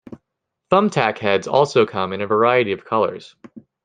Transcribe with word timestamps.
Thumb 0.71 0.89
tack 0.89 1.19
heads 1.19 1.47
also 1.47 1.85
come 1.85 2.11
in 2.11 2.21
a 2.21 2.25
variety 2.25 2.71
of 2.71 2.83
colors. 2.83 3.35